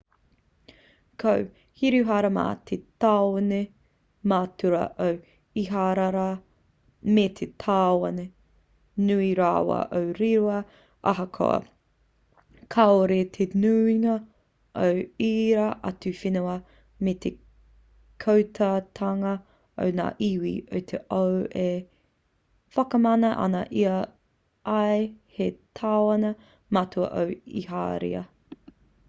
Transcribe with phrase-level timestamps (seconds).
[1.23, 1.31] ko
[1.79, 3.59] hiruharama te tāone
[4.31, 5.09] matua o
[5.63, 6.23] iharaira
[7.17, 8.25] me te tāone
[9.09, 10.57] nui rawa o reira
[11.11, 11.59] ahakoa
[12.77, 14.15] kāore te nuinga
[14.87, 14.89] o
[15.29, 16.57] ērā atu whenua
[17.09, 17.33] me te
[18.27, 19.35] kotahitanga
[19.87, 21.69] o ngā iwi o te ao e
[22.79, 24.03] whakamana ana i a
[24.81, 25.07] ia
[25.39, 26.33] hei tāone
[26.79, 27.31] matua o
[27.63, 28.27] iharaira